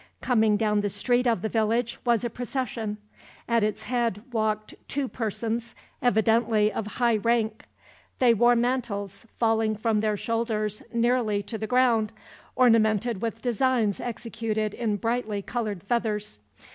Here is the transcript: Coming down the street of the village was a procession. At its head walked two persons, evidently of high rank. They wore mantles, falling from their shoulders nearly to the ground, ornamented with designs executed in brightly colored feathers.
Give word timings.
Coming 0.19 0.57
down 0.57 0.81
the 0.81 0.89
street 0.89 1.27
of 1.27 1.43
the 1.43 1.47
village 1.47 1.99
was 2.03 2.25
a 2.25 2.29
procession. 2.31 2.97
At 3.47 3.63
its 3.63 3.83
head 3.83 4.23
walked 4.31 4.73
two 4.87 5.07
persons, 5.07 5.75
evidently 6.01 6.73
of 6.73 6.87
high 6.97 7.17
rank. 7.17 7.65
They 8.17 8.33
wore 8.33 8.55
mantles, 8.55 9.27
falling 9.37 9.75
from 9.75 9.99
their 9.99 10.17
shoulders 10.17 10.81
nearly 10.91 11.43
to 11.43 11.57
the 11.59 11.67
ground, 11.67 12.13
ornamented 12.55 13.21
with 13.21 13.43
designs 13.43 13.99
executed 13.99 14.73
in 14.73 14.95
brightly 14.97 15.43
colored 15.43 15.83
feathers. 15.83 16.39